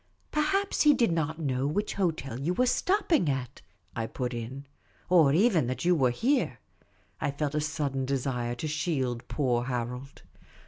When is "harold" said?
9.65-10.23